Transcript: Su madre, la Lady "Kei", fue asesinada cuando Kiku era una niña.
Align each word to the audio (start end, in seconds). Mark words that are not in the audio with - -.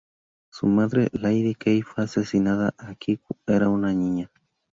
Su 0.49 0.65
madre, 0.65 1.09
la 1.11 1.29
Lady 1.29 1.53
"Kei", 1.53 1.83
fue 1.83 2.05
asesinada 2.05 2.71
cuando 2.75 2.95
Kiku 2.95 3.37
era 3.45 3.69
una 3.69 3.93
niña. 3.93 4.31